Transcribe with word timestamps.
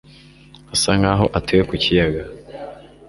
Asa 0.73 0.91
nkaho 0.99 1.25
atuye 1.37 1.61
ku 1.69 1.75
kiyaga 1.83 2.23